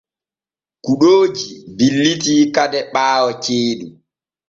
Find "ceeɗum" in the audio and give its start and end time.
3.43-3.91